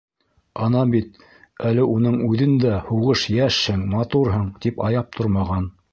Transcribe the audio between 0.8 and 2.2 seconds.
бит әле уның